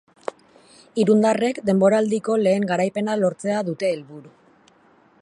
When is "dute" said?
3.71-3.93